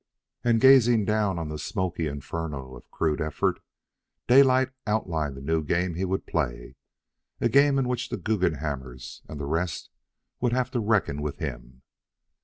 [0.43, 3.59] And, gazing down on the smoky inferno of crude effort,
[4.27, 6.73] Daylight outlined the new game he would play,
[7.39, 9.91] a game in which the Guggenhammers and the rest
[10.39, 11.83] would have to reckon with him.